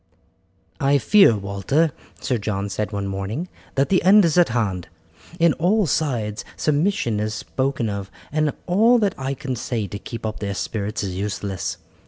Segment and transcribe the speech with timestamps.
[0.79, 4.87] "I fear, Walter," Sir John said one morning, "that the end is at hand.
[5.39, 10.25] On all sides submission is spoken of, and all that I can say to keep
[10.25, 11.77] up their spirits is useless.